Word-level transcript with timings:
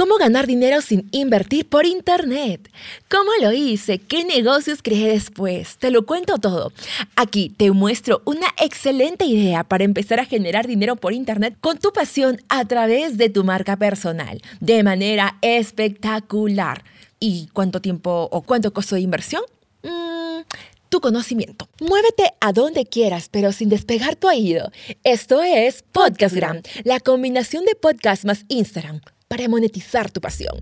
¿Cómo 0.00 0.16
ganar 0.16 0.46
dinero 0.46 0.80
sin 0.80 1.10
invertir 1.10 1.68
por 1.68 1.84
Internet? 1.84 2.70
¿Cómo 3.10 3.32
lo 3.42 3.52
hice? 3.52 3.98
¿Qué 3.98 4.24
negocios 4.24 4.80
creé 4.82 5.12
después? 5.12 5.76
Te 5.76 5.90
lo 5.90 6.06
cuento 6.06 6.38
todo. 6.38 6.72
Aquí 7.16 7.50
te 7.50 7.70
muestro 7.70 8.22
una 8.24 8.46
excelente 8.58 9.26
idea 9.26 9.62
para 9.62 9.84
empezar 9.84 10.18
a 10.18 10.24
generar 10.24 10.66
dinero 10.66 10.96
por 10.96 11.12
Internet 11.12 11.54
con 11.60 11.76
tu 11.76 11.92
pasión 11.92 12.40
a 12.48 12.64
través 12.64 13.18
de 13.18 13.28
tu 13.28 13.44
marca 13.44 13.76
personal, 13.76 14.40
de 14.60 14.82
manera 14.82 15.36
espectacular. 15.42 16.82
¿Y 17.18 17.48
cuánto 17.52 17.82
tiempo 17.82 18.26
o 18.32 18.40
cuánto 18.40 18.72
costo 18.72 18.94
de 18.94 19.02
inversión? 19.02 19.42
Mm, 19.82 20.44
tu 20.88 21.02
conocimiento. 21.02 21.68
Muévete 21.78 22.24
a 22.40 22.54
donde 22.54 22.86
quieras, 22.86 23.28
pero 23.30 23.52
sin 23.52 23.68
despegar 23.68 24.16
tu 24.16 24.28
oído. 24.28 24.72
Esto 25.04 25.42
es 25.42 25.84
Podcastgram, 25.92 26.62
la 26.84 27.00
combinación 27.00 27.66
de 27.66 27.74
podcast 27.74 28.24
más 28.24 28.46
Instagram 28.48 29.02
para 29.30 29.48
monetizar 29.48 30.10
tu 30.10 30.20
pasión. 30.20 30.58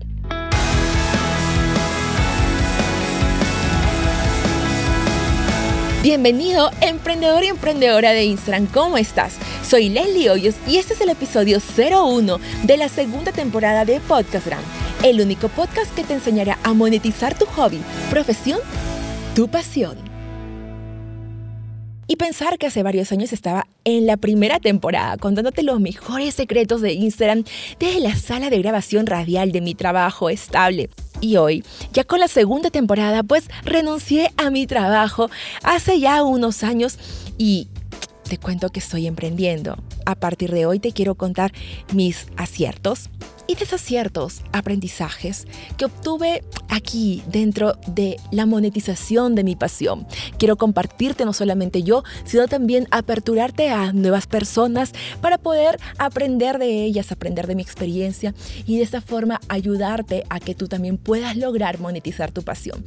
Bienvenido, 6.03 6.69
emprendedor 6.79 7.43
y 7.43 7.47
emprendedora 7.47 8.11
de 8.11 8.25
Instagram, 8.25 8.67
¿cómo 8.67 8.99
estás? 8.99 9.37
Soy 9.67 9.89
Leslie 9.89 10.29
Hoyos 10.29 10.55
y 10.67 10.77
este 10.77 10.93
es 10.93 11.01
el 11.01 11.09
episodio 11.09 11.57
01 11.57 12.39
de 12.63 12.77
la 12.77 12.89
segunda 12.89 13.31
temporada 13.31 13.85
de 13.85 13.99
Podcastgram, 14.01 14.61
el 15.03 15.19
único 15.19 15.49
podcast 15.49 15.91
que 15.95 16.03
te 16.03 16.13
enseñará 16.13 16.59
a 16.61 16.73
monetizar 16.73 17.35
tu 17.35 17.47
hobby, 17.47 17.81
profesión, 18.11 18.59
tu 19.33 19.47
pasión 19.47 20.08
y 22.09 22.15
pensar 22.15 22.57
que 22.57 22.65
hace 22.65 22.81
varios 22.81 23.11
años 23.11 23.31
estaba 23.31 23.67
en 23.85 24.07
la 24.07 24.17
primera 24.17 24.59
temporada 24.59 25.15
contándote 25.17 25.61
los 25.61 25.79
mejores 25.79 26.33
secretos 26.33 26.81
de 26.81 26.93
Instagram 26.93 27.43
desde 27.79 27.99
la 27.99 28.15
sala 28.15 28.49
de 28.49 28.57
grabación 28.57 29.05
radial 29.05 29.51
de 29.51 29.61
mi 29.61 29.75
trabajo 29.75 30.31
estable. 30.31 30.89
Y 31.21 31.37
hoy, 31.37 31.63
ya 31.93 32.03
con 32.05 32.19
la 32.19 32.27
segunda 32.27 32.71
temporada, 32.71 33.21
pues 33.21 33.47
renuncié 33.63 34.31
a 34.37 34.49
mi 34.49 34.65
trabajo 34.65 35.29
hace 35.63 35.99
ya 35.99 36.23
unos 36.23 36.63
años 36.63 36.97
y 37.37 37.67
te 38.29 38.37
cuento 38.37 38.69
que 38.69 38.79
estoy 38.79 39.07
emprendiendo. 39.07 39.75
A 40.05 40.15
partir 40.15 40.51
de 40.51 40.65
hoy 40.65 40.79
te 40.79 40.93
quiero 40.93 41.15
contar 41.15 41.51
mis 41.93 42.27
aciertos, 42.37 43.09
y 43.49 43.55
desaciertos, 43.55 44.43
aprendizajes 44.51 45.47
que 45.75 45.85
obtuve 45.85 46.43
aquí 46.67 47.23
dentro 47.25 47.73
de 47.87 48.17
la 48.29 48.45
monetización 48.45 49.33
de 49.33 49.43
mi 49.43 49.55
pasión. 49.55 50.05
Quiero 50.37 50.55
compartirte 50.55 51.25
no 51.25 51.33
solamente 51.33 51.81
yo, 51.81 52.03
sino 52.25 52.47
también 52.47 52.87
aperturarte 52.91 53.71
a 53.71 53.91
nuevas 53.91 54.27
personas 54.27 54.93
para 55.19 55.39
poder 55.39 55.79
aprender 55.97 56.59
de 56.59 56.83
ellas, 56.83 57.11
aprender 57.11 57.47
de 57.47 57.55
mi 57.55 57.63
experiencia 57.63 58.35
y 58.67 58.77
de 58.77 58.83
esta 58.83 59.01
forma 59.01 59.41
ayudarte 59.49 60.25
a 60.29 60.39
que 60.39 60.53
tú 60.53 60.67
también 60.67 60.99
puedas 60.99 61.35
lograr 61.35 61.79
monetizar 61.79 62.31
tu 62.31 62.43
pasión. 62.43 62.85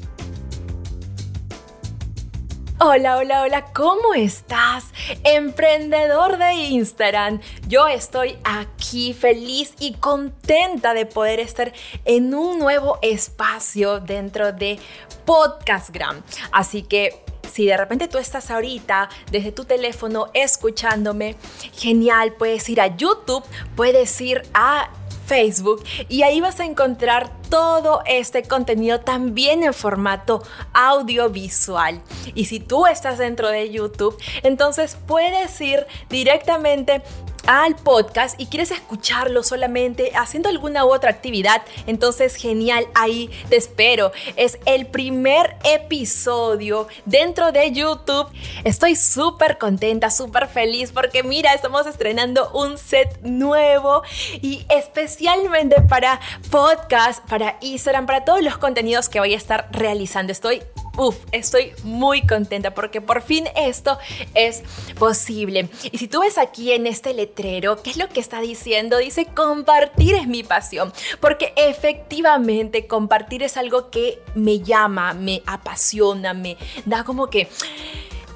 Hola, 2.84 3.16
hola, 3.19 3.42
hola, 3.42 3.64
¿cómo 3.72 4.12
estás? 4.12 4.92
Emprendedor 5.22 6.36
de 6.36 6.52
Instagram. 6.55 7.41
Yo 7.69 7.86
estoy 7.86 8.36
aquí 8.42 9.12
feliz 9.12 9.75
y 9.78 9.94
contenta 9.94 10.92
de 10.92 11.06
poder 11.06 11.38
estar 11.38 11.72
en 12.05 12.34
un 12.34 12.58
nuevo 12.58 12.98
espacio 13.00 14.00
dentro 14.00 14.53
de 14.53 14.80
Podcastgram. 15.25 16.25
Así 16.50 16.83
que 16.83 17.22
si 17.48 17.66
de 17.66 17.77
repente 17.77 18.08
tú 18.08 18.19
estás 18.19 18.50
ahorita 18.50 19.08
desde 19.30 19.53
tu 19.53 19.64
teléfono 19.64 20.27
escuchándome, 20.34 21.36
genial, 21.75 22.33
puedes 22.33 22.69
ir 22.69 22.80
a 22.80 22.97
YouTube, 22.97 23.44
puedes 23.77 24.20
ir 24.20 24.42
a 24.55 24.91
Facebook 25.28 25.84
y 26.08 26.25
ahí 26.25 26.41
vas 26.41 26.58
a 26.58 26.64
encontrar 26.64 27.30
todo 27.53 28.00
este 28.06 28.45
contenido 28.45 29.00
también 29.00 29.62
en 29.62 29.75
formato 29.75 30.42
audiovisual. 30.72 32.00
Y 32.34 32.47
si 32.47 32.61
tú 32.61 32.86
estás 32.86 33.19
dentro 33.19 33.50
de 33.50 33.70
YouTube, 33.70 34.17
entonces 34.43 34.97
puedes 35.06 35.60
ir 35.60 35.87
directamente 36.09 37.03
al 37.47 37.76
podcast 37.76 38.41
y 38.41 38.47
quieres 38.47 38.70
escucharlo 38.70 39.42
solamente 39.42 40.12
haciendo 40.14 40.48
alguna 40.48 40.84
u 40.84 40.92
otra 40.92 41.10
actividad, 41.10 41.62
entonces 41.86 42.36
genial, 42.36 42.86
ahí 42.94 43.30
te 43.48 43.56
espero. 43.56 44.12
Es 44.36 44.58
el 44.66 44.86
primer 44.86 45.56
episodio 45.64 46.86
dentro 47.04 47.52
de 47.52 47.72
YouTube. 47.72 48.28
Estoy 48.64 48.97
súper 48.97 49.58
contenta, 49.58 50.10
súper 50.10 50.48
feliz 50.48 50.92
porque 50.92 51.22
mira, 51.22 51.52
estamos 51.52 51.86
estrenando 51.86 52.50
un 52.52 52.78
set 52.78 53.20
nuevo 53.22 54.02
y 54.41 54.64
especialmente 54.69 55.81
para 55.82 56.20
podcast, 56.50 57.25
para 57.28 57.56
Instagram, 57.60 58.06
para 58.06 58.25
todos 58.25 58.42
los 58.42 58.58
contenidos 58.58 59.08
que 59.08 59.20
voy 59.20 59.34
a 59.34 59.36
estar 59.36 59.69
realizando. 59.72 60.32
Estoy 60.32 60.62
Uf, 60.97 61.16
estoy 61.32 61.72
muy 61.84 62.26
contenta 62.26 62.75
porque 62.75 63.00
por 63.00 63.22
fin 63.22 63.48
esto 63.56 63.98
es 64.34 64.62
posible. 64.98 65.70
Y 65.91 65.97
si 65.97 66.06
tú 66.06 66.20
ves 66.20 66.36
aquí 66.36 66.72
en 66.72 66.86
este 66.86 67.14
letrero, 67.14 67.82
¿qué 67.82 67.91
es 67.91 67.97
lo 67.97 68.08
que 68.08 68.20
está 68.20 68.41
diciendo? 68.41 68.98
Dice 68.98 69.26
compartir 69.26 70.14
es 70.14 70.26
mi 70.26 70.42
pasión. 70.42 70.92
Porque 71.20 71.54
efectivamente 71.56 72.86
compartir 72.86 73.42
es 73.42 73.56
algo 73.56 73.91
que 73.91 74.20
me 74.34 74.60
llama, 74.60 75.14
me 75.14 75.42
apasiona, 75.47 76.34
me 76.34 76.58
da 76.84 77.04
como 77.04 77.28
que 77.28 77.48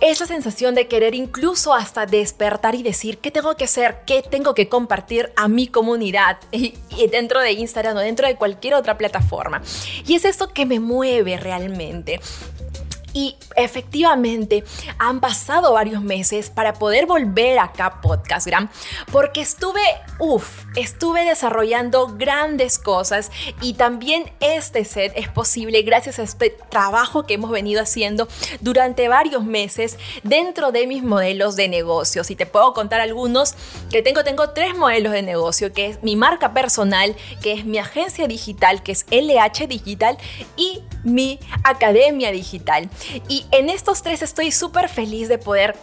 esa 0.01 0.27
sensación 0.27 0.75
de 0.75 0.89
querer 0.89 1.15
incluso 1.15 1.75
hasta 1.75 2.07
despertar 2.07 2.75
y 2.75 2.83
decir 2.83 3.19
qué 3.19 3.31
tengo 3.31 3.57
que 3.57 3.65
hacer, 3.65 3.99
qué 4.07 4.23
tengo 4.23 4.55
que 4.55 4.69
compartir 4.69 5.33
a 5.37 5.49
mi 5.49 5.67
comunidad 5.67 6.39
y, 6.53 6.75
dentro 7.11 7.41
de 7.41 7.53
Instagram 7.53 7.97
o 7.97 8.01
dentro 8.01 8.27
de 8.27 8.37
cualquier 8.37 8.75
otra 8.75 8.99
plataforma. 8.99 9.63
Y 10.07 10.15
es 10.15 10.25
esto 10.25 10.49
que 10.49 10.67
me 10.67 10.81
mueve 10.81 11.37
realmente. 11.37 12.21
Y 13.17 13.35
efectivamente 13.57 14.63
han 14.99 15.21
pasado 15.21 15.73
varios 15.73 16.03
meses 16.03 16.51
para 16.51 16.75
poder 16.75 17.07
volver 17.07 17.59
acá 17.59 17.87
a 17.87 18.01
Podcastgram 18.03 18.69
porque 19.11 19.41
estuve, 19.41 19.81
uff, 20.19 20.65
estuve 20.77 21.25
desarrollando 21.25 22.09
grandes 22.09 22.77
cosas 22.77 23.31
y 23.63 23.73
también 23.73 24.31
este 24.41 24.85
set 24.85 25.15
es 25.17 25.31
posible 25.31 25.81
gracias 25.81 26.19
a 26.19 26.25
este 26.25 26.51
trabajo 26.69 27.25
que 27.25 27.33
hemos 27.33 27.51
venido 27.51 27.81
haciendo 27.81 28.29
durante 28.61 29.09
varios 29.09 29.43
meses 29.45 29.99
dentro 30.23 30.71
de 30.71 30.87
mis 30.87 31.03
modelos 31.03 31.57
de 31.57 31.69
negocios. 31.69 32.31
Y 32.31 32.37
te 32.37 32.45
puedo 32.45 32.75
contar 32.75 33.01
algunos 33.01 33.55
que 33.91 34.03
tengo, 34.03 34.25
tengo 34.25 34.51
tres 34.51 34.77
modelos 34.77 35.15
de 35.15 35.23
negocio, 35.23 35.73
que 35.73 35.87
es 35.87 36.03
mi 36.03 36.17
marca 36.17 36.53
personal, 36.53 37.17
que 37.41 37.55
es 37.55 37.65
mi 37.65 37.79
agencia 37.79 38.27
digital, 38.27 38.83
que 38.83 38.93
es 38.93 39.07
LH 39.11 39.69
Digital 39.69 40.19
y 40.59 40.83
mi 41.03 41.39
academia 41.65 42.31
digital. 42.31 42.91
Y 43.29 43.47
en 43.51 43.69
estos 43.69 44.03
tres 44.03 44.23
estoy 44.23 44.53
súper 44.53 44.89
feliz 44.89 45.29
de 45.29 45.39
poder 45.39 45.77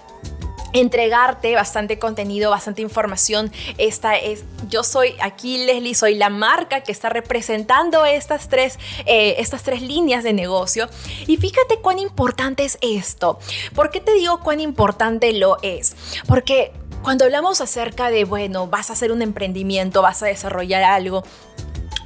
entregarte 0.74 1.56
bastante 1.56 2.00
contenido, 2.00 2.50
bastante 2.50 2.82
información. 2.82 3.52
Esta 3.78 4.16
es, 4.18 4.44
yo 4.70 4.84
soy 4.84 5.16
aquí 5.22 5.66
Leslie, 5.66 5.96
soy 5.96 6.16
la 6.16 6.30
marca 6.30 6.82
que 6.82 6.92
está 6.92 7.10
representando 7.10 8.06
estas 8.06 8.50
tres, 8.50 8.80
eh, 9.06 9.36
estas 9.38 9.64
tres 9.64 9.82
líneas 9.82 10.24
de 10.24 10.34
negocio. 10.34 10.90
Y 11.28 11.38
fíjate 11.38 11.78
cuán 11.82 12.00
importante 12.00 12.66
es 12.66 12.78
esto. 12.82 13.40
¿Por 13.76 13.92
qué 13.92 14.00
te 14.00 14.14
digo 14.14 14.40
cuán 14.40 14.60
importante 14.60 15.32
lo 15.34 15.58
es? 15.62 15.96
Porque 16.28 16.72
cuando 17.04 17.26
hablamos 17.26 17.62
acerca 17.62 18.10
de, 18.10 18.24
bueno, 18.24 18.68
vas 18.68 18.90
a 18.90 18.94
hacer 18.94 19.12
un 19.12 19.22
emprendimiento, 19.22 20.02
vas 20.02 20.24
a 20.24 20.26
desarrollar 20.26 20.84
algo, 20.84 21.24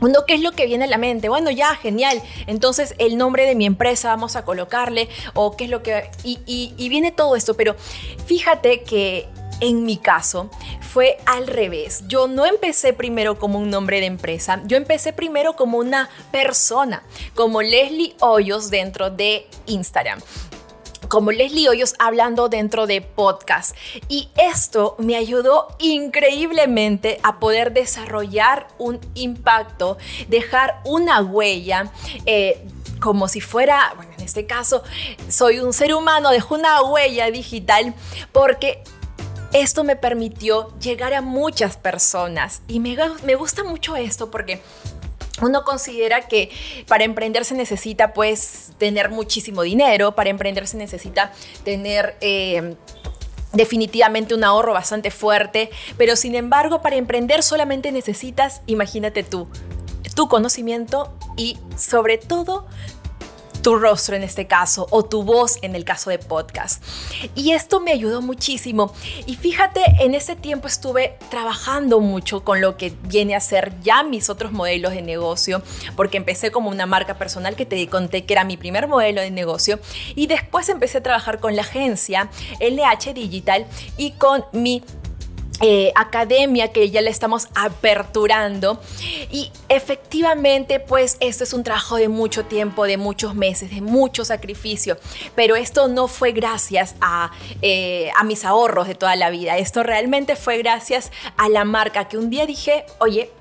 uno, 0.01 0.25
¿qué 0.27 0.35
es 0.35 0.41
lo 0.41 0.51
que 0.51 0.65
viene 0.65 0.85
a 0.85 0.87
la 0.87 0.97
mente? 0.97 1.29
Bueno, 1.29 1.51
ya, 1.51 1.75
genial. 1.75 2.21
Entonces, 2.45 2.95
el 2.97 3.17
nombre 3.17 3.45
de 3.45 3.55
mi 3.55 3.65
empresa 3.65 4.09
vamos 4.09 4.35
a 4.35 4.45
colocarle, 4.45 5.09
o 5.33 5.55
qué 5.55 5.65
es 5.65 5.69
lo 5.69 5.83
que... 5.83 6.09
Y, 6.23 6.89
viene 6.89 7.11
todo 7.11 7.35
esto, 7.35 7.55
pero 7.55 7.75
fíjate 8.25 8.83
que 8.83 9.27
en 9.59 9.83
mi 9.83 9.97
caso 9.97 10.49
fue 10.81 11.17
al 11.25 11.47
revés. 11.47 12.03
Yo 12.07 12.27
no 12.27 12.45
empecé 12.45 12.93
primero 12.93 13.37
como 13.37 13.59
un 13.59 13.69
nombre 13.69 13.99
de 13.99 14.05
empresa, 14.05 14.61
yo 14.65 14.77
empecé 14.77 15.13
primero 15.13 15.55
como 15.55 15.79
una 15.79 16.09
persona, 16.31 17.03
como 17.35 17.61
Leslie 17.61 18.15
Hoyos 18.19 18.69
dentro 18.69 19.09
de 19.09 19.47
Instagram 19.65 20.19
como 21.07 21.31
Leslie 21.31 21.69
Hoyos 21.69 21.95
hablando 21.99 22.49
dentro 22.49 22.87
de 22.87 23.01
podcast. 23.01 23.75
Y 24.07 24.29
esto 24.37 24.95
me 24.99 25.15
ayudó 25.15 25.75
increíblemente 25.79 27.19
a 27.23 27.39
poder 27.39 27.73
desarrollar 27.73 28.67
un 28.77 28.99
impacto, 29.15 29.97
dejar 30.27 30.81
una 30.85 31.21
huella. 31.21 31.91
Eh, 32.25 32.65
como 32.99 33.27
si 33.27 33.41
fuera, 33.41 33.93
bueno, 33.95 34.11
en 34.17 34.23
este 34.23 34.47
caso, 34.47 34.83
soy 35.29 35.59
un 35.59 35.71
ser 35.71 35.93
humano, 35.93 36.31
dejo 36.31 36.55
una 36.55 36.81
huella 36.81 37.29
digital 37.29 37.93
porque 38.31 38.83
esto 39.53 39.83
me 39.83 39.95
permitió 39.95 40.73
llegar 40.79 41.13
a 41.13 41.21
muchas 41.21 41.77
personas. 41.77 42.61
Y 42.67 42.79
me, 42.79 42.97
me 43.23 43.35
gusta 43.35 43.63
mucho 43.63 43.95
esto 43.95 44.29
porque 44.31 44.61
uno 45.41 45.63
considera 45.63 46.27
que 46.27 46.49
para 46.87 47.03
emprender 47.03 47.45
se 47.45 47.55
necesita 47.55 48.13
pues 48.13 48.71
tener 48.77 49.09
muchísimo 49.09 49.61
dinero, 49.61 50.15
para 50.15 50.29
emprender 50.29 50.67
se 50.67 50.77
necesita 50.77 51.31
tener... 51.63 52.15
Eh, 52.21 52.75
definitivamente 53.53 54.35
un 54.35 54.43
ahorro 54.43 54.73
bastante 54.73 55.09
fuerte, 55.09 55.69
pero 55.97 56.17
sin 56.17 56.35
embargo 56.35 56.81
para 56.81 56.97
emprender 56.97 57.41
solamente 57.43 57.93
necesitas, 57.93 58.61
imagínate 58.67 59.23
tú, 59.23 59.47
tu 60.15 60.27
conocimiento 60.27 61.13
y 61.37 61.57
sobre 61.77 62.17
todo 62.17 62.67
tu 63.67 63.75
rostro 63.75 64.15
en 64.15 64.23
este 64.23 64.47
caso 64.47 64.87
o 64.91 65.03
tu 65.03 65.23
voz 65.23 65.57
en 65.61 65.75
el 65.75 65.83
caso 65.83 66.09
de 66.09 66.19
podcast. 66.19 66.81
Y 67.35 67.51
esto 67.51 67.81
me 67.81 67.91
ayudó 67.91 68.21
muchísimo. 68.21 68.93
Y 69.25 69.35
fíjate, 69.35 69.81
en 69.99 70.15
ese 70.15 70.37
tiempo 70.37 70.69
estuve 70.69 71.17
trabajando 71.29 71.99
mucho 71.99 72.45
con 72.45 72.61
lo 72.61 72.77
que 72.77 72.93
viene 73.09 73.35
a 73.35 73.41
ser 73.41 73.73
ya 73.81 74.03
mis 74.03 74.29
otros 74.29 74.53
modelos 74.53 74.93
de 74.93 75.01
negocio, 75.01 75.61
porque 75.97 76.15
empecé 76.15 76.49
como 76.49 76.69
una 76.69 76.85
marca 76.85 77.17
personal 77.17 77.57
que 77.57 77.65
te 77.65 77.85
conté 77.89 78.23
que 78.23 78.35
era 78.35 78.45
mi 78.45 78.55
primer 78.55 78.87
modelo 78.87 79.19
de 79.19 79.31
negocio 79.31 79.81
y 80.15 80.27
después 80.27 80.69
empecé 80.69 80.99
a 80.99 81.03
trabajar 81.03 81.41
con 81.41 81.57
la 81.57 81.63
agencia 81.63 82.29
LH 82.61 83.13
Digital 83.13 83.65
y 83.97 84.11
con 84.11 84.45
mi 84.53 84.81
eh, 85.61 85.91
academia 85.95 86.71
que 86.71 86.89
ya 86.89 87.01
le 87.01 87.09
estamos 87.09 87.47
aperturando. 87.55 88.79
Y 89.31 89.51
efectivamente 89.69 90.79
pues 90.79 91.17
esto 91.19 91.43
es 91.43 91.53
un 91.53 91.63
trabajo 91.63 91.97
de 91.97 92.09
mucho 92.09 92.45
tiempo, 92.45 92.85
de 92.85 92.97
muchos 92.97 93.35
meses, 93.35 93.71
de 93.71 93.81
mucho 93.81 94.25
sacrificio, 94.25 94.97
pero 95.35 95.55
esto 95.55 95.87
no 95.87 96.07
fue 96.07 96.31
gracias 96.31 96.95
a, 97.01 97.31
eh, 97.61 98.09
a 98.15 98.23
mis 98.23 98.45
ahorros 98.45 98.87
de 98.87 98.95
toda 98.95 99.15
la 99.15 99.29
vida, 99.29 99.57
esto 99.57 99.83
realmente 99.83 100.35
fue 100.35 100.57
gracias 100.57 101.11
a 101.37 101.49
la 101.49 101.65
marca 101.65 102.07
que 102.07 102.17
un 102.17 102.29
día 102.29 102.45
dije, 102.45 102.85
oye, 102.99 103.31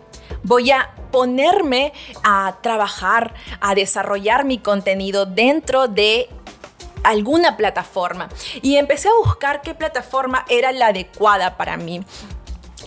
voy 0.43 0.71
a 0.71 0.91
ponerme 1.11 1.93
a 2.23 2.59
trabajar, 2.63 3.35
a 3.61 3.75
desarrollar 3.75 4.45
mi 4.45 4.59
contenido 4.59 5.27
dentro 5.27 5.89
de 5.89 6.29
alguna 7.07 7.57
plataforma 7.57 8.29
y 8.63 8.77
empecé 8.77 9.09
a 9.09 9.15
buscar 9.15 9.63
qué 9.63 9.75
plataforma 9.75 10.45
era 10.49 10.73
la 10.73 10.89
adecuada 10.89 11.57
para 11.57 11.77
mí 11.77 12.05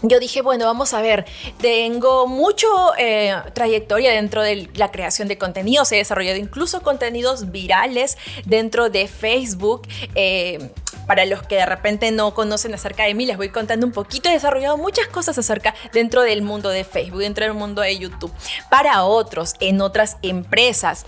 yo 0.02 0.20
dije, 0.20 0.42
bueno, 0.42 0.66
vamos 0.66 0.94
a 0.94 1.02
ver, 1.02 1.26
tengo 1.60 2.28
mucho 2.28 2.68
eh, 2.98 3.36
trayectoria 3.54 4.12
dentro 4.12 4.42
de 4.42 4.70
la 4.76 4.92
creación 4.92 5.28
de 5.28 5.38
contenidos, 5.38 5.92
he 5.92 5.98
desarrollado 5.98 6.38
incluso 6.38 6.82
contenidos 6.82 7.52
virales 7.52 8.18
dentro 8.46 8.90
de 8.90 9.08
Facebook. 9.08 9.88
Eh, 10.16 10.72
para 11.06 11.26
los 11.26 11.42
que 11.42 11.56
de 11.56 11.66
repente 11.66 12.12
no 12.12 12.36
conocen 12.36 12.72
acerca 12.76 13.06
de 13.06 13.16
mí, 13.16 13.26
les 13.26 13.36
voy 13.36 13.50
contando 13.50 13.84
un 13.88 13.92
poquito. 13.92 14.30
He 14.30 14.34
desarrollado 14.34 14.78
muchas 14.78 15.08
cosas 15.08 15.40
acerca 15.40 15.74
dentro 15.92 16.22
del 16.22 16.44
mundo 16.44 16.70
de 16.70 16.84
Facebook, 16.84 17.22
dentro 17.22 17.46
del 17.46 17.56
mundo 17.56 17.82
de 17.82 17.98
YouTube, 17.98 18.32
para 18.70 19.04
otros, 19.04 19.56
en 19.60 19.82
otras 19.82 20.18
empresas. 20.22 21.08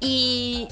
Y 0.00 0.68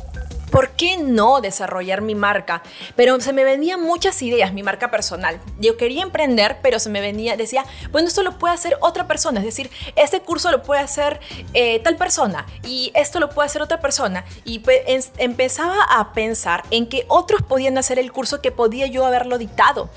¿por 0.50 0.70
qué 0.70 0.96
no 0.98 1.40
desarrollar 1.40 2.00
mi 2.02 2.14
marca? 2.14 2.62
Pero 2.96 3.20
se 3.20 3.32
me 3.32 3.44
venían 3.44 3.82
muchas 3.82 4.20
ideas, 4.22 4.52
mi 4.52 4.62
marca 4.62 4.90
personal. 4.90 5.40
Yo 5.58 5.76
quería 5.76 6.02
emprender, 6.02 6.58
pero 6.62 6.78
se 6.78 6.90
me 6.90 7.00
venía, 7.00 7.36
decía, 7.36 7.64
bueno, 7.90 8.08
esto 8.08 8.22
lo 8.22 8.38
puede 8.38 8.54
hacer 8.54 8.76
otra 8.80 9.06
persona, 9.06 9.40
es 9.40 9.46
decir, 9.46 9.70
este 9.96 10.20
curso 10.20 10.50
lo 10.50 10.62
puede 10.62 10.80
hacer 10.80 11.20
eh, 11.54 11.80
tal 11.80 11.96
persona 11.96 12.46
y 12.64 12.92
esto 12.94 13.20
lo 13.20 13.30
puede 13.30 13.46
hacer 13.46 13.62
otra 13.62 13.80
persona. 13.80 14.24
Y 14.44 14.62
empezaba 15.18 15.82
a 15.84 16.12
pensar 16.12 16.64
en 16.70 16.88
que 16.88 17.04
otros 17.08 17.42
podían 17.42 17.78
hacer 17.78 17.98
el 17.98 18.12
curso 18.12 18.40
que 18.40 18.50
podía 18.50 18.86
yo 18.86 19.04
haberlo 19.06 19.38
dictado 19.38 19.90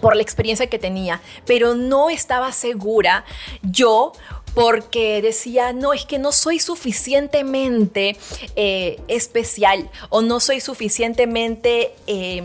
por 0.00 0.16
la 0.16 0.22
experiencia 0.22 0.68
que 0.68 0.78
tenía, 0.78 1.20
pero 1.46 1.74
no 1.74 2.10
estaba 2.10 2.52
segura 2.52 3.24
yo 3.62 4.12
porque 4.56 5.20
decía, 5.20 5.74
no, 5.74 5.92
es 5.92 6.06
que 6.06 6.18
no 6.18 6.32
soy 6.32 6.60
suficientemente 6.60 8.16
eh, 8.56 8.98
especial 9.06 9.90
o 10.08 10.22
no 10.22 10.40
soy 10.40 10.60
suficientemente... 10.60 11.92
Eh, 12.06 12.42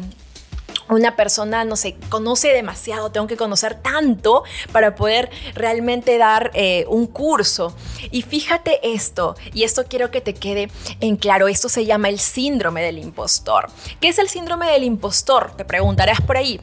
una 0.89 1.15
persona, 1.15 1.63
no 1.63 1.77
sé, 1.77 1.95
conoce 2.09 2.49
demasiado, 2.49 3.11
tengo 3.11 3.25
que 3.25 3.37
conocer 3.37 3.75
tanto 3.75 4.43
para 4.73 4.95
poder 4.95 5.29
realmente 5.53 6.17
dar 6.17 6.51
eh, 6.53 6.85
un 6.89 7.07
curso. 7.07 7.73
Y 8.11 8.23
fíjate 8.23 8.93
esto, 8.93 9.35
y 9.53 9.63
esto 9.63 9.85
quiero 9.87 10.11
que 10.11 10.19
te 10.19 10.33
quede 10.33 10.69
en 10.99 11.15
claro, 11.15 11.47
esto 11.47 11.69
se 11.69 11.85
llama 11.85 12.09
el 12.09 12.19
síndrome 12.19 12.83
del 12.83 12.97
impostor. 12.97 13.69
¿Qué 14.01 14.09
es 14.09 14.19
el 14.19 14.27
síndrome 14.27 14.69
del 14.69 14.83
impostor? 14.83 15.55
Te 15.55 15.63
preguntarás 15.63 16.19
por 16.19 16.35
ahí. 16.35 16.59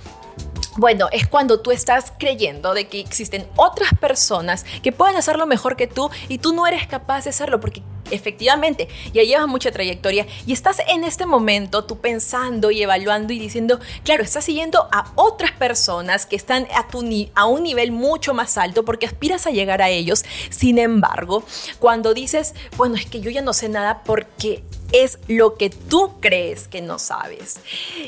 Bueno, 0.78 1.08
es 1.10 1.26
cuando 1.26 1.58
tú 1.58 1.72
estás 1.72 2.12
creyendo 2.20 2.72
de 2.72 2.86
que 2.86 3.00
existen 3.00 3.48
otras 3.56 3.90
personas 4.00 4.64
que 4.80 4.92
pueden 4.92 5.16
hacerlo 5.16 5.44
mejor 5.44 5.74
que 5.74 5.88
tú 5.88 6.08
y 6.28 6.38
tú 6.38 6.52
no 6.52 6.68
eres 6.68 6.86
capaz 6.86 7.24
de 7.24 7.30
hacerlo 7.30 7.58
porque 7.58 7.82
efectivamente 8.12 8.86
ya 9.12 9.24
llevas 9.24 9.48
mucha 9.48 9.72
trayectoria 9.72 10.24
y 10.46 10.52
estás 10.52 10.80
en 10.86 11.02
este 11.02 11.26
momento 11.26 11.82
tú 11.82 11.98
pensando 11.98 12.70
y 12.70 12.80
evaluando 12.80 13.32
y 13.32 13.40
diciendo, 13.40 13.80
claro, 14.04 14.22
estás 14.22 14.44
siguiendo 14.44 14.88
a 14.92 15.10
otras 15.16 15.50
personas 15.50 16.26
que 16.26 16.36
están 16.36 16.68
a, 16.72 16.86
tu 16.86 17.02
a 17.34 17.46
un 17.46 17.64
nivel 17.64 17.90
mucho 17.90 18.32
más 18.32 18.56
alto 18.56 18.84
porque 18.84 19.06
aspiras 19.06 19.48
a 19.48 19.50
llegar 19.50 19.82
a 19.82 19.88
ellos. 19.88 20.24
Sin 20.48 20.78
embargo, 20.78 21.42
cuando 21.80 22.14
dices, 22.14 22.54
bueno, 22.76 22.94
es 22.94 23.06
que 23.06 23.20
yo 23.20 23.32
ya 23.32 23.42
no 23.42 23.52
sé 23.52 23.68
nada 23.68 24.04
porque 24.04 24.62
es 24.92 25.18
lo 25.26 25.56
que 25.56 25.70
tú 25.70 26.20
crees 26.20 26.68
que 26.68 26.82
no 26.82 27.00
sabes. 27.00 27.56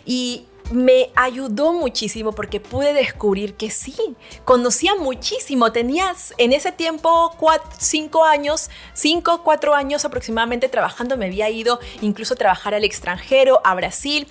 Y 0.07 0.47
me 0.71 1.11
ayudó 1.15 1.73
muchísimo 1.73 2.33
porque 2.33 2.61
pude 2.61 2.93
descubrir 2.93 3.55
que 3.55 3.71
sí, 3.71 3.97
conocía 4.45 4.95
muchísimo. 4.95 5.73
Tenías 5.73 6.35
en 6.39 6.53
ese 6.53 6.73
tiempo 6.73 7.37
cinco 7.79 8.25
años, 8.25 8.71
cinco, 8.93 9.43
cuatro 9.43 9.75
años 9.75 10.05
aproximadamente 10.05 10.69
trabajando. 10.69 11.17
Me 11.17 11.27
había 11.27 11.51
ido 11.51 11.81
incluso 12.01 12.35
a 12.35 12.37
trabajar 12.37 12.75
al 12.75 12.85
extranjero, 12.85 13.61
a 13.65 13.75
Brasil 13.75 14.27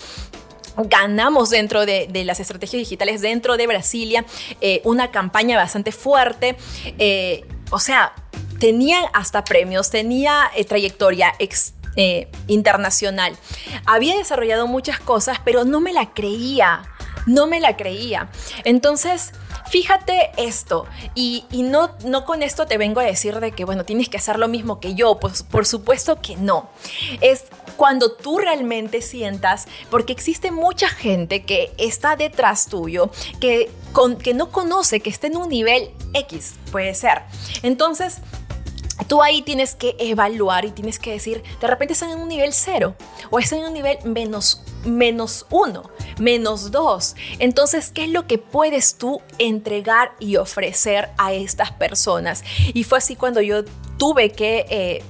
ganamos 0.77 1.49
dentro 1.49 1.85
de, 1.85 2.07
las 2.23 2.39
estrategias 2.39 2.79
digitales 2.79 3.21
dentro 3.21 3.57
de 3.57 3.67
Brasilia 3.67 4.25
eh, 4.61 4.81
una 4.85 5.11
campaña 5.11 5.57
bastante 5.57 5.91
fuerte. 5.91 6.55
Eh, 6.97 7.45
o 7.71 7.79
sea, 7.79 8.13
tenía 8.59 8.99
hasta 9.13 9.43
premios, 9.43 9.89
tenía 9.89 10.49
eh, 10.55 10.65
trayectoria 10.65 11.33
eh, 12.01 12.29
internacional. 12.47 13.35
Había 13.85 14.15
desarrollado 14.15 14.67
muchas 14.67 15.01
cosas, 15.01 15.37
pero 15.43 15.65
no 15.65 15.81
me 15.81 15.91
la 15.91 16.13
creía, 16.13 16.83
no 17.25 17.45
me 17.45 17.59
la 17.59 17.75
creía. 17.75 18.29
Entonces, 18.63 19.33
fíjate 19.69 20.31
esto, 20.37 20.85
y, 21.13 21.43
no, 21.51 21.91
no 22.05 22.23
con 22.23 22.41
esto 22.41 22.67
te 22.67 22.77
vengo 22.77 23.01
a 23.01 23.03
decir 23.03 23.41
de 23.41 23.51
que, 23.51 23.65
bueno, 23.65 23.83
tienes 23.83 24.07
que 24.07 24.15
hacer 24.15 24.39
lo 24.39 24.47
mismo 24.47 24.79
que 24.79 24.95
yo, 24.95 25.19
pues 25.19 25.43
por 25.43 25.65
supuesto 25.65 26.21
que 26.21 26.37
no. 26.37 26.69
Es 27.19 27.43
cuando 27.75 28.13
tú 28.13 28.37
realmente 28.37 29.01
sientas, 29.01 29.67
porque 29.89 30.13
existe 30.13 30.51
mucha 30.51 30.87
gente 30.87 31.43
que 31.43 31.73
está 31.77 32.15
detrás 32.15 32.67
tuyo, 32.67 33.11
que, 33.41 33.69
con, 33.91 34.17
que 34.17 34.33
no 34.33 34.53
conoce, 34.53 35.01
que 35.01 35.09
está 35.09 35.27
en 35.27 35.35
un 35.35 35.49
nivel 35.49 35.91
X, 36.13 36.55
puede 36.71 36.95
ser. 36.95 37.23
Entonces, 37.61 38.19
tú 39.07 39.21
ahí 39.21 39.41
tienes 39.41 39.75
que 39.75 39.95
evaluar 39.99 40.65
y 40.65 40.71
tienes 40.71 40.99
que 40.99 41.11
decir, 41.11 41.43
de 41.59 41.67
repente 41.67 41.93
están 41.93 42.11
en 42.11 42.19
un 42.19 42.27
nivel 42.27 42.53
cero 42.53 42.95
o 43.29 43.39
están 43.39 43.59
en 43.59 43.65
un 43.65 43.73
nivel 43.73 43.97
menos, 44.03 44.61
menos 44.85 45.45
uno, 45.49 45.89
menos 46.19 46.71
dos. 46.71 47.15
Entonces, 47.39 47.91
¿qué 47.91 48.05
es 48.05 48.09
lo 48.09 48.27
que 48.27 48.37
puedes 48.37 48.95
tú 48.95 49.21
entregar 49.37 50.13
y 50.19 50.37
ofrecer 50.37 51.09
a 51.17 51.33
estas 51.33 51.71
personas? 51.71 52.43
Y 52.73 52.83
fue 52.83 52.97
así 52.97 53.15
cuando 53.15 53.41
yo 53.41 53.63
tuve 53.97 54.31
que... 54.31 54.65
Eh, 54.69 55.03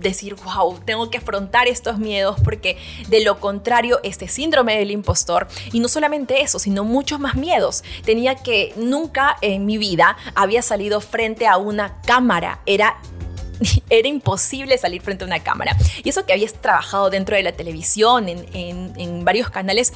decir, 0.00 0.36
wow, 0.44 0.78
tengo 0.84 1.10
que 1.10 1.18
afrontar 1.18 1.68
estos 1.68 1.98
miedos 1.98 2.36
porque 2.44 2.76
de 3.08 3.24
lo 3.24 3.40
contrario, 3.40 3.98
este 4.02 4.28
síndrome 4.28 4.78
del 4.78 4.90
impostor, 4.90 5.48
y 5.72 5.80
no 5.80 5.88
solamente 5.88 6.42
eso, 6.42 6.58
sino 6.58 6.84
muchos 6.84 7.18
más 7.18 7.34
miedos. 7.34 7.82
Tenía 8.04 8.36
que 8.36 8.72
nunca 8.76 9.36
en 9.40 9.66
mi 9.66 9.78
vida 9.78 10.16
había 10.34 10.62
salido 10.62 11.00
frente 11.00 11.46
a 11.46 11.56
una 11.56 12.00
cámara, 12.02 12.60
era 12.66 12.98
era 13.90 14.08
imposible 14.08 14.76
salir 14.78 15.02
frente 15.02 15.24
a 15.24 15.26
una 15.26 15.42
cámara. 15.42 15.76
Y 16.02 16.08
eso 16.08 16.24
que 16.26 16.32
habías 16.32 16.54
trabajado 16.54 17.10
dentro 17.10 17.36
de 17.36 17.42
la 17.42 17.52
televisión, 17.52 18.28
en, 18.28 19.24
varios 19.24 19.50
canales 19.50 19.92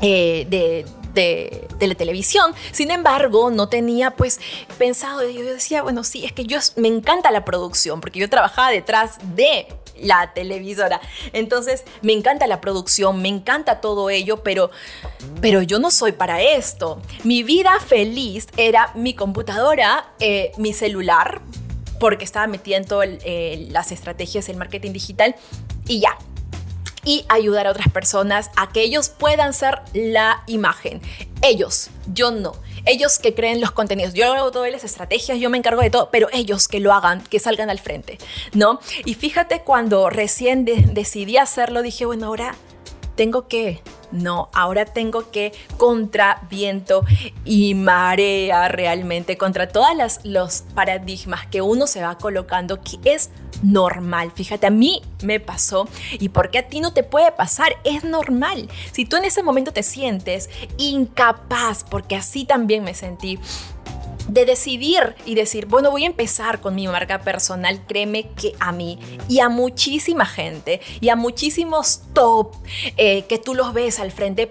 eh, 0.00 0.46
de, 0.48 0.84
de, 1.14 1.86
la 1.86 1.94
televisión. 1.94 2.54
Sin 2.72 2.90
embargo, 2.90 3.50
no 3.50 3.68
tenía 3.68 4.12
pues 4.12 4.40
pensado, 4.78 5.28
yo 5.28 5.44
decía, 5.44 5.82
bueno, 5.82 6.04
sí, 6.04 6.24
es 6.24 6.32
que 6.32 6.44
yo 6.44 6.58
me 6.76 6.88
encanta 6.88 7.30
la 7.30 7.44
producción, 7.44 8.00
porque 8.00 8.18
yo 8.18 8.28
trabajaba 8.28 8.70
detrás 8.70 9.18
de 9.34 9.66
la 10.00 10.32
televisora. 10.34 11.00
Entonces, 11.32 11.84
me 12.00 12.12
encanta 12.12 12.46
la 12.46 12.60
producción, 12.60 13.22
me 13.22 13.28
encanta 13.28 13.80
todo 13.80 14.10
ello, 14.10 14.42
pero, 14.42 14.70
pero 15.40 15.62
yo 15.62 15.78
no 15.78 15.90
soy 15.90 16.12
para 16.12 16.42
esto. 16.42 17.00
Mi 17.24 17.42
vida 17.42 17.72
feliz 17.86 18.48
era 18.56 18.92
mi 18.94 19.14
computadora, 19.14 20.12
eh, 20.18 20.52
mi 20.56 20.72
celular, 20.72 21.40
porque 22.02 22.24
estaba 22.24 22.48
metida 22.48 22.78
en 22.78 22.84
todas 22.84 23.08
eh, 23.24 23.68
las 23.70 23.92
estrategias 23.92 24.48
del 24.48 24.56
marketing 24.56 24.90
digital 24.90 25.36
y 25.86 26.00
ya. 26.00 26.18
Y 27.04 27.24
ayudar 27.28 27.68
a 27.68 27.70
otras 27.70 27.92
personas 27.92 28.50
a 28.56 28.72
que 28.72 28.82
ellos 28.82 29.08
puedan 29.08 29.54
ser 29.54 29.78
la 29.94 30.42
imagen. 30.48 31.00
Ellos, 31.42 31.90
yo 32.12 32.32
no. 32.32 32.54
Ellos 32.86 33.20
que 33.20 33.34
creen 33.34 33.60
los 33.60 33.70
contenidos. 33.70 34.14
Yo 34.14 34.32
hago 34.32 34.50
todas 34.50 34.72
las 34.72 34.82
estrategias, 34.82 35.38
yo 35.38 35.48
me 35.48 35.58
encargo 35.58 35.80
de 35.80 35.90
todo, 35.90 36.08
pero 36.10 36.26
ellos 36.32 36.66
que 36.66 36.80
lo 36.80 36.92
hagan, 36.92 37.22
que 37.22 37.38
salgan 37.38 37.70
al 37.70 37.78
frente, 37.78 38.18
¿no? 38.52 38.80
Y 39.04 39.14
fíjate, 39.14 39.60
cuando 39.60 40.10
recién 40.10 40.64
decidí 40.64 41.36
hacerlo, 41.36 41.82
dije, 41.82 42.04
bueno, 42.04 42.26
ahora 42.26 42.56
tengo 43.14 43.48
que 43.48 43.82
no, 44.12 44.50
ahora 44.52 44.84
tengo 44.84 45.30
que 45.30 45.52
contra 45.78 46.46
viento 46.50 47.04
y 47.44 47.74
marea 47.74 48.68
realmente, 48.68 49.36
contra 49.36 49.68
todos 49.68 50.20
los 50.24 50.64
paradigmas 50.74 51.46
que 51.46 51.62
uno 51.62 51.86
se 51.86 52.02
va 52.02 52.18
colocando, 52.18 52.80
que 52.82 52.98
es 53.04 53.30
normal. 53.62 54.32
Fíjate, 54.34 54.66
a 54.66 54.70
mí 54.70 55.02
me 55.22 55.40
pasó 55.40 55.88
y 56.12 56.28
porque 56.28 56.58
a 56.58 56.68
ti 56.68 56.80
no 56.80 56.92
te 56.92 57.02
puede 57.02 57.32
pasar, 57.32 57.76
es 57.84 58.04
normal. 58.04 58.68
Si 58.92 59.04
tú 59.04 59.16
en 59.16 59.24
ese 59.24 59.42
momento 59.42 59.72
te 59.72 59.82
sientes 59.82 60.50
incapaz, 60.76 61.84
porque 61.84 62.16
así 62.16 62.44
también 62.44 62.84
me 62.84 62.94
sentí, 62.94 63.38
de 64.28 64.44
decidir 64.44 65.14
y 65.26 65.34
decir, 65.34 65.66
bueno, 65.66 65.90
voy 65.90 66.04
a 66.04 66.06
empezar 66.06 66.60
con 66.60 66.74
mi 66.74 66.86
marca 66.88 67.20
personal, 67.20 67.84
créeme 67.86 68.30
que 68.30 68.54
a 68.60 68.72
mí 68.72 68.98
y 69.28 69.40
a 69.40 69.48
muchísima 69.48 70.26
gente 70.26 70.80
y 71.00 71.08
a 71.08 71.16
muchísimos 71.16 72.02
top 72.12 72.54
eh, 72.96 73.24
que 73.28 73.38
tú 73.38 73.54
los 73.54 73.72
ves 73.72 74.00
al 74.00 74.12
frente, 74.12 74.50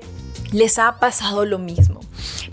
les 0.51 0.80
ha 0.80 1.00
pasado 1.00 1.46
lo 1.46 1.60
mismo. 1.60 2.01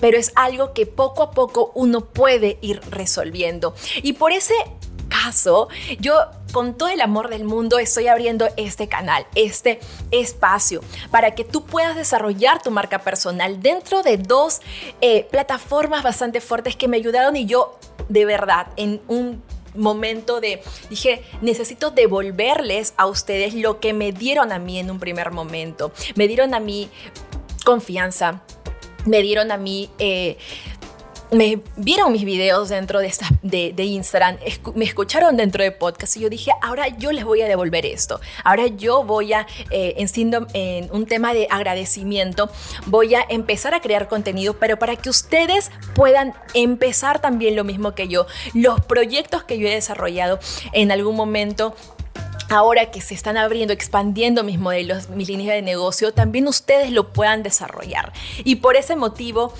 Pero 0.00 0.16
es 0.16 0.32
algo 0.36 0.72
que 0.72 0.86
poco 0.86 1.22
a 1.22 1.30
poco 1.32 1.72
uno 1.74 2.00
puede 2.04 2.58
ir 2.60 2.80
resolviendo. 2.90 3.74
Y 4.02 4.14
por 4.14 4.32
ese 4.32 4.54
caso, 5.08 5.68
yo 6.00 6.14
con 6.52 6.76
todo 6.76 6.88
el 6.88 7.00
amor 7.00 7.28
del 7.28 7.44
mundo 7.44 7.78
estoy 7.78 8.08
abriendo 8.08 8.48
este 8.56 8.88
canal, 8.88 9.26
este 9.34 9.80
espacio, 10.10 10.80
para 11.10 11.34
que 11.34 11.44
tú 11.44 11.64
puedas 11.64 11.96
desarrollar 11.96 12.62
tu 12.62 12.70
marca 12.70 13.00
personal 13.00 13.60
dentro 13.60 14.02
de 14.02 14.16
dos 14.16 14.60
eh, 15.00 15.24
plataformas 15.30 16.02
bastante 16.02 16.40
fuertes 16.40 16.76
que 16.76 16.88
me 16.88 16.96
ayudaron 16.96 17.36
y 17.36 17.46
yo 17.46 17.78
de 18.08 18.24
verdad 18.24 18.68
en 18.76 19.00
un 19.08 19.42
momento 19.74 20.40
de, 20.40 20.62
dije, 20.90 21.22
necesito 21.40 21.90
devolverles 21.90 22.94
a 22.96 23.06
ustedes 23.06 23.54
lo 23.54 23.80
que 23.80 23.92
me 23.92 24.12
dieron 24.12 24.52
a 24.52 24.58
mí 24.58 24.78
en 24.78 24.90
un 24.90 24.98
primer 24.98 25.30
momento. 25.30 25.92
Me 26.16 26.26
dieron 26.26 26.54
a 26.54 26.60
mí 26.60 26.88
confianza, 27.64 28.42
me 29.04 29.22
dieron 29.22 29.52
a 29.52 29.56
mí 29.56 29.90
eh, 29.98 30.36
me 31.30 31.60
vieron 31.76 32.12
mis 32.12 32.24
videos 32.24 32.68
dentro 32.68 33.00
de, 33.00 33.06
esta, 33.06 33.28
de, 33.42 33.72
Instagram, 33.84 34.38
me 34.74 34.84
escucharon 34.84 35.36
dentro 35.36 35.62
de 35.62 35.72
podcast 35.72 36.16
y 36.16 36.20
yo 36.20 36.30
dije, 36.30 36.50
ahora 36.62 36.88
yo 36.88 37.12
les 37.12 37.24
voy 37.24 37.42
a 37.42 37.48
devolver 37.48 37.86
esto. 37.86 38.20
Ahora 38.44 38.66
yo 38.66 39.04
voy 39.04 39.32
a, 39.32 39.46
eh, 39.70 39.94
en 40.54 40.88
un 40.92 41.06
tema 41.06 41.34
de 41.34 41.46
agradecimiento, 41.50 42.50
voy 42.86 43.14
a 43.14 43.24
empezar 43.28 43.74
a 43.74 43.80
crear 43.80 44.08
contenido, 44.08 44.54
pero 44.54 44.78
para 44.78 44.96
que 44.96 45.10
ustedes 45.10 45.70
puedan 45.94 46.34
empezar 46.54 47.20
también 47.20 47.56
lo 47.56 47.64
mismo 47.64 47.94
que 47.94 48.08
yo. 48.08 48.26
Los 48.54 48.80
proyectos 48.80 49.44
que 49.44 49.58
yo 49.58 49.68
he 49.68 49.74
desarrollado 49.74 50.38
en 50.72 50.90
algún 50.92 51.16
momento 51.16 51.74
ahora 52.48 52.90
que 52.90 53.00
se 53.00 53.14
están 53.14 53.36
abriendo, 53.36 53.72
expandiendo 53.72 54.42
mis 54.42 54.58
modelos, 54.58 55.08
mis 55.10 55.28
líneas 55.28 55.54
de 55.54 55.62
negocio, 55.62 56.12
también 56.12 56.48
ustedes 56.48 56.90
lo 56.90 57.12
puedan 57.12 57.42
desarrollar. 57.42 58.12
Y 58.44 58.56
por 58.56 58.76
ese 58.76 58.96
motivo, 58.96 59.52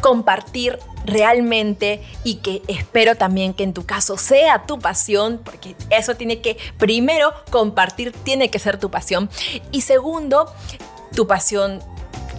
compartir 0.00 0.78
realmente 1.04 2.02
y 2.24 2.36
que 2.36 2.62
espero 2.68 3.16
también 3.16 3.54
que 3.54 3.64
en 3.64 3.72
tu 3.72 3.84
caso 3.84 4.16
sea 4.16 4.66
tu 4.66 4.78
pasión, 4.78 5.40
porque 5.44 5.74
eso 5.90 6.14
tiene 6.14 6.40
que, 6.40 6.56
primero, 6.78 7.32
compartir 7.50 8.12
tiene 8.12 8.50
que 8.50 8.58
ser 8.58 8.78
tu 8.78 8.90
pasión. 8.90 9.28
Y 9.72 9.82
segundo, 9.82 10.52
tu 11.14 11.26
pasión, 11.26 11.80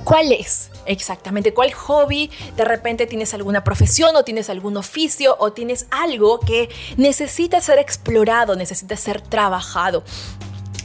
¿cuál 0.08 0.32
es? 0.32 0.72
Exactamente, 0.86 1.54
¿cuál 1.54 1.74
hobby? 1.74 2.32
De 2.56 2.64
repente 2.64 3.08
tienes 3.08 3.34
alguna 3.34 3.66
profesión 3.66 4.16
o 4.16 4.24
tienes 4.24 4.50
algún 4.50 4.78
oficio 4.78 5.36
o 5.38 5.52
tienes 5.52 5.86
algo 5.92 6.40
que 6.40 6.70
necesita 6.96 7.60
ser 7.60 7.78
explorado, 7.78 8.56
necesita 8.56 8.96
ser 8.96 9.20
trabajado 9.20 10.06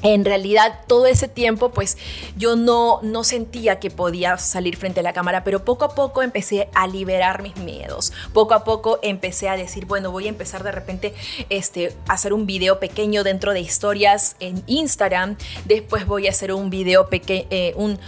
en 0.02 0.24
realidad 0.24 0.80
todo 0.86 1.06
ese 1.06 1.28
tiempo 1.28 1.70
pues 1.70 1.96
yo 2.36 2.56
no, 2.56 3.00
no 3.02 3.24
sentía 3.24 3.78
que 3.78 3.90
podía 3.90 4.36
salir 4.38 4.76
frente 4.76 5.00
a 5.00 5.02
la 5.02 5.12
cámara, 5.12 5.44
pero 5.44 5.64
poco 5.64 5.84
a 5.84 5.94
poco 5.94 6.22
empecé 6.22 6.68
a 6.74 6.86
liberar 6.86 7.42
mis 7.42 7.56
miedos. 7.56 8.12
Poco 8.32 8.54
a 8.54 8.64
poco 8.64 8.98
empecé 9.02 9.48
a 9.48 9.56
decir, 9.56 9.86
bueno, 9.86 10.10
voy 10.10 10.26
a 10.26 10.28
empezar 10.28 10.62
de 10.62 10.72
repente 10.72 11.14
este, 11.48 11.94
a 12.08 12.14
hacer 12.14 12.32
un 12.32 12.46
video 12.46 12.80
pequeño 12.80 13.24
dentro 13.24 13.52
de 13.52 13.60
historias 13.60 14.36
en 14.40 14.62
Instagram. 14.66 15.36
Después 15.64 16.06
voy 16.06 16.26
a 16.26 16.30
hacer 16.30 16.52
un 16.52 16.70
video 16.70 17.08
pequeño, 17.08 17.46
eh, 17.50 17.74
un, 17.76 17.98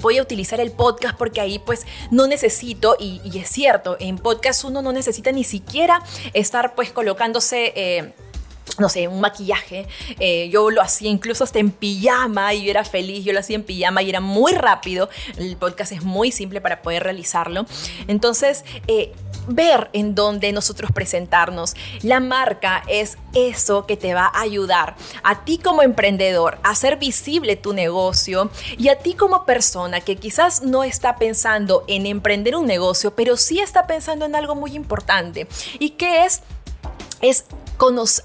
voy 0.00 0.18
a 0.18 0.22
utilizar 0.22 0.60
el 0.60 0.72
podcast 0.72 1.16
porque 1.16 1.40
ahí 1.40 1.58
pues 1.58 1.86
no 2.10 2.26
necesito, 2.26 2.96
y, 2.98 3.20
es 3.38 3.48
cierto, 3.48 3.96
en 4.00 4.18
podcast 4.18 4.64
uno 4.64 4.82
no 4.82 4.92
necesita 4.92 5.32
ni 5.32 5.44
siquiera 5.44 6.02
estar 6.32 6.74
pues 6.74 6.90
colocándose... 6.92 7.72
Eh, 7.76 8.12
no 8.78 8.88
sé, 8.88 9.08
un 9.08 9.20
maquillaje. 9.20 9.86
Eh, 10.18 10.48
yo 10.50 10.70
lo 10.70 10.82
hacía 10.82 11.08
incluso 11.08 11.44
hasta 11.44 11.58
en 11.58 11.70
pijama 11.70 12.52
y 12.54 12.64
yo 12.64 12.70
era 12.70 12.84
feliz, 12.84 13.24
yo 13.24 13.32
lo 13.32 13.40
hacía 13.40 13.56
en 13.56 13.62
pijama 13.62 14.02
y 14.02 14.10
era 14.10 14.20
muy 14.20 14.52
rápido. 14.52 15.08
El 15.36 15.56
podcast 15.56 15.92
es 15.92 16.02
muy 16.02 16.30
simple 16.30 16.60
para 16.60 16.82
poder 16.82 17.02
realizarlo. 17.02 17.66
Entonces, 18.06 18.64
eh, 18.86 19.12
ver 19.48 19.90
en 19.92 20.14
dónde 20.14 20.52
nosotros 20.52 20.90
presentarnos. 20.92 21.74
La 22.02 22.20
marca 22.20 22.82
es 22.88 23.16
eso 23.32 23.86
que 23.86 23.96
te 23.96 24.12
va 24.14 24.26
a 24.26 24.40
ayudar 24.40 24.96
a 25.22 25.44
ti 25.44 25.58
como 25.58 25.82
emprendedor 25.82 26.58
a 26.62 26.70
hacer 26.70 26.96
visible 26.96 27.56
tu 27.56 27.72
negocio 27.72 28.50
y 28.76 28.88
a 28.88 28.98
ti 28.98 29.14
como 29.14 29.44
persona 29.44 30.00
que 30.00 30.16
quizás 30.16 30.62
no 30.62 30.84
está 30.84 31.16
pensando 31.16 31.84
en 31.86 32.06
emprender 32.06 32.56
un 32.56 32.66
negocio, 32.66 33.14
pero 33.14 33.36
sí 33.36 33.60
está 33.60 33.86
pensando 33.86 34.24
en 34.24 34.34
algo 34.34 34.54
muy 34.54 34.74
importante 34.74 35.46
y 35.78 35.90
que 35.90 36.24
es 36.24 36.42
es 37.22 37.46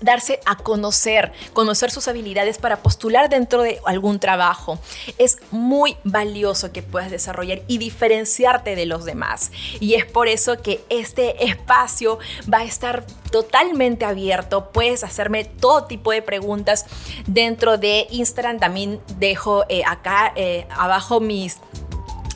darse 0.01 0.39
a 0.45 0.55
conocer, 0.55 1.31
conocer 1.53 1.91
sus 1.91 2.07
habilidades 2.07 2.57
para 2.57 2.77
postular 2.77 3.29
dentro 3.29 3.61
de 3.61 3.79
algún 3.85 4.19
trabajo. 4.19 4.79
Es 5.17 5.37
muy 5.51 5.97
valioso 6.03 6.71
que 6.71 6.83
puedas 6.83 7.11
desarrollar 7.11 7.61
y 7.67 7.77
diferenciarte 7.77 8.75
de 8.75 8.85
los 8.85 9.05
demás. 9.05 9.51
Y 9.79 9.95
es 9.95 10.05
por 10.05 10.27
eso 10.27 10.61
que 10.61 10.83
este 10.89 11.45
espacio 11.45 12.19
va 12.51 12.59
a 12.59 12.63
estar 12.63 13.05
totalmente 13.31 14.05
abierto. 14.05 14.69
Puedes 14.71 15.03
hacerme 15.03 15.45
todo 15.45 15.85
tipo 15.85 16.11
de 16.11 16.21
preguntas 16.21 16.85
dentro 17.27 17.77
de 17.77 18.07
Instagram. 18.11 18.59
También 18.59 19.01
dejo 19.17 19.65
eh, 19.69 19.83
acá 19.85 20.33
eh, 20.35 20.67
abajo 20.69 21.19
mis 21.19 21.59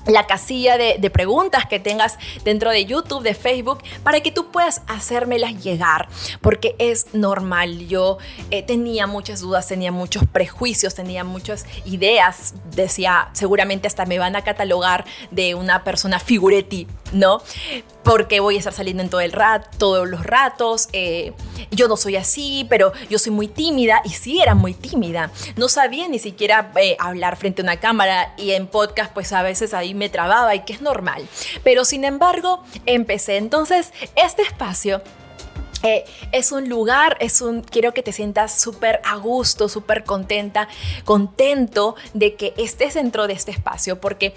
la 0.05 0.27
casilla 0.27 0.77
de, 0.77 1.09
preguntas 1.09 1.65
que 1.65 1.79
tengas 1.79 2.17
dentro 2.43 2.71
de 2.71 2.85
YouTube, 2.85 3.23
de 3.23 3.35
Facebook, 3.35 3.83
para 4.03 4.19
que 4.19 4.31
tú 4.31 4.51
puedas 4.51 4.81
hacérmelas 4.87 5.63
llegar, 5.63 6.09
porque 6.41 6.75
es 6.79 7.13
normal. 7.13 7.87
Yo 7.87 8.17
eh, 8.51 8.63
tenía 8.63 9.07
muchas 9.07 9.39
dudas, 9.39 9.67
tenía 9.67 9.91
muchos 9.91 10.23
prejuicios, 10.25 10.95
tenía 10.95 11.23
muchas 11.23 11.65
ideas, 11.85 12.55
decía, 12.71 13.29
seguramente 13.33 13.87
hasta 13.87 14.05
me 14.05 14.19
van 14.19 14.35
a 14.35 14.43
catalogar 14.43 15.05
de 15.31 15.55
una 15.55 15.83
persona 15.83 16.19
figuretti, 16.19 16.87
¿no? 17.11 17.41
Porque 18.03 18.39
voy 18.39 18.55
a 18.55 18.59
estar 18.59 18.73
saliendo 18.73 19.01
en 19.01 19.09
todo 19.09 19.21
el 19.21 19.31
rat, 19.31 19.75
todos 19.77 20.07
los 20.07 20.25
ratos. 20.25 20.89
Eh, 20.93 21.33
yo 21.71 21.87
no 21.87 21.97
soy 21.97 22.15
así, 22.15 22.65
pero 22.69 22.93
yo 23.09 23.17
soy 23.19 23.31
muy 23.31 23.47
tímida 23.47 24.01
y 24.05 24.09
sí 24.09 24.41
era 24.41 24.55
muy 24.55 24.73
tímida. 24.73 25.31
No 25.55 25.67
sabía 25.67 26.07
ni 26.07 26.19
siquiera 26.19 26.71
eh, 26.75 26.95
hablar 26.99 27.35
frente 27.37 27.61
a 27.61 27.63
una 27.63 27.77
cámara 27.77 28.33
y 28.37 28.51
en 28.51 28.67
podcast 28.67 29.11
pues 29.13 29.33
a 29.33 29.41
veces 29.41 29.73
ahí 29.73 29.93
me 29.93 30.09
trababa 30.09 30.53
y 30.55 30.61
que 30.65 30.73
es 30.73 30.81
normal. 30.81 31.27
Pero 31.63 31.85
sin 31.85 32.03
embargo 32.03 32.63
empecé. 32.85 33.37
Entonces 33.37 33.91
este 34.15 34.43
espacio 34.43 35.01
eh, 35.85 36.03
es 36.31 36.51
un 36.51 36.67
lugar, 36.67 37.15
es 37.19 37.41
un, 37.41 37.61
quiero 37.61 37.93
que 37.93 38.01
te 38.01 38.11
sientas 38.11 38.59
súper 38.59 39.01
a 39.03 39.17
gusto, 39.17 39.69
súper 39.69 40.03
contenta, 40.03 40.67
contento 41.03 41.95
de 42.15 42.33
que 42.35 42.55
estés 42.57 42.95
dentro 42.95 43.27
de 43.27 43.33
este 43.33 43.51
espacio, 43.51 44.01
porque 44.01 44.33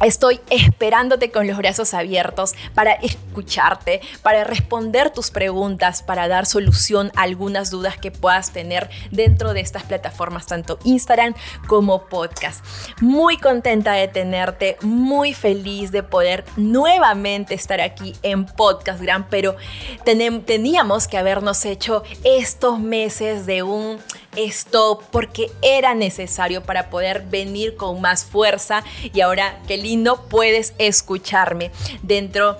Estoy 0.00 0.40
esperándote 0.48 1.30
con 1.30 1.46
los 1.46 1.58
brazos 1.58 1.92
abiertos 1.92 2.54
para 2.74 2.92
escucharte, 2.92 4.00
para 4.22 4.44
responder 4.44 5.10
tus 5.10 5.30
preguntas, 5.30 6.02
para 6.02 6.26
dar 6.26 6.46
solución 6.46 7.12
a 7.16 7.22
algunas 7.22 7.70
dudas 7.70 7.98
que 7.98 8.10
puedas 8.10 8.50
tener 8.50 8.88
dentro 9.10 9.52
de 9.52 9.60
estas 9.60 9.82
plataformas, 9.82 10.46
tanto 10.46 10.78
Instagram 10.84 11.34
como 11.66 12.06
podcast. 12.06 12.64
Muy 13.02 13.36
contenta 13.36 13.92
de 13.92 14.08
tenerte, 14.08 14.78
muy 14.80 15.34
feliz 15.34 15.92
de 15.92 16.02
poder 16.02 16.44
nuevamente 16.56 17.54
estar 17.54 17.82
aquí 17.82 18.14
en 18.22 18.46
Podcast 18.46 19.02
Gran, 19.02 19.28
pero 19.28 19.56
teníamos 20.04 21.08
que 21.08 21.18
habernos 21.18 21.66
hecho 21.66 22.04
estos 22.24 22.78
meses 22.78 23.44
de 23.44 23.62
un 23.62 23.98
stop 24.36 25.02
porque 25.10 25.50
era 25.62 25.94
necesario 25.94 26.62
para 26.62 26.90
poder 26.90 27.24
venir 27.28 27.76
con 27.76 28.00
más 28.00 28.24
fuerza. 28.24 28.84
Y 29.12 29.20
ahora 29.20 29.60
qué 29.66 29.76
lindo 29.76 30.26
puedes 30.28 30.74
escucharme 30.78 31.70
dentro 32.02 32.56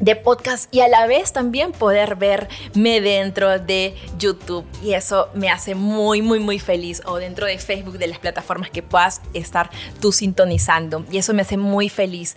de 0.00 0.16
podcast 0.16 0.74
y 0.74 0.80
a 0.80 0.88
la 0.88 1.06
vez 1.06 1.32
también 1.32 1.72
poder 1.72 2.16
verme 2.16 3.00
dentro 3.00 3.58
de 3.58 3.94
YouTube. 4.18 4.64
Y 4.82 4.94
eso 4.94 5.28
me 5.34 5.50
hace 5.50 5.74
muy 5.74 6.22
muy 6.22 6.38
muy 6.38 6.58
feliz. 6.58 7.02
O 7.06 7.16
dentro 7.16 7.46
de 7.46 7.58
Facebook 7.58 7.98
de 7.98 8.06
las 8.06 8.18
plataformas 8.18 8.70
que 8.70 8.82
puedas 8.82 9.20
estar 9.34 9.70
tú 10.00 10.12
sintonizando. 10.12 11.04
Y 11.10 11.18
eso 11.18 11.34
me 11.34 11.42
hace 11.42 11.56
muy 11.56 11.88
feliz 11.88 12.36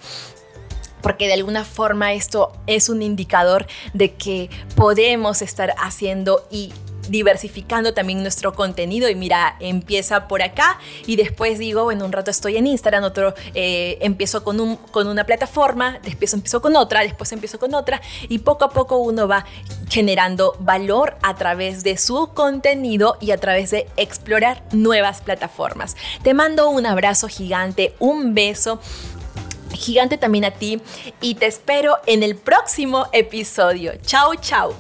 porque 1.02 1.28
de 1.28 1.34
alguna 1.34 1.66
forma 1.66 2.14
esto 2.14 2.54
es 2.66 2.88
un 2.88 3.02
indicador 3.02 3.68
de 3.94 4.14
que 4.14 4.50
podemos 4.76 5.42
estar 5.42 5.76
haciendo 5.78 6.48
y 6.50 6.72
diversificando 7.10 7.94
también 7.94 8.22
nuestro 8.22 8.54
contenido 8.54 9.10
y 9.10 9.16
mira, 9.16 9.56
empieza 9.60 10.28
por 10.28 10.42
acá 10.42 10.80
y 11.06 11.16
después 11.16 11.60
digo, 11.60 11.84
bueno, 11.84 12.06
un 12.06 12.12
rato 12.12 12.32
estoy 12.32 12.58
en 12.58 12.68
Instagram, 12.68 13.04
otro 13.04 13.34
eh, 13.54 13.98
empiezo 14.02 14.44
con, 14.44 14.60
un, 14.60 14.76
con 14.76 15.08
una 15.08 15.26
plataforma, 15.26 16.00
después 16.04 16.34
empiezo 16.34 16.62
con 16.62 16.76
otra, 16.76 17.02
después 17.02 17.32
empiezo 17.32 17.60
con 17.60 17.74
otra 17.74 18.02
y 18.30 18.40
poco 18.40 18.66
a 18.66 18.70
poco 18.70 18.98
uno 18.98 19.28
va 19.28 19.46
generando 19.90 20.56
valor 20.60 21.18
a 21.22 21.36
través 21.36 21.84
de 21.84 21.98
su 21.98 22.32
contenido 22.34 23.18
y 23.20 23.32
a 23.32 23.38
través 23.38 23.72
de 23.72 23.88
explorar 23.98 24.64
nuevas 24.72 25.22
plataformas. 25.22 25.96
Te 26.24 26.34
mando 26.34 26.70
un 26.70 26.86
abrazo 26.86 27.28
gigante, 27.28 27.94
un 28.00 28.34
beso 28.34 28.80
gigante 29.74 30.18
también 30.18 30.46
a 30.46 30.52
ti 30.52 30.82
y 31.22 31.36
te 31.36 31.48
espero 31.48 31.98
en 32.06 32.24
el 32.24 32.36
próximo 32.36 33.08
episodio. 33.12 33.94
Chao, 34.06 34.36
chao. 34.36 34.74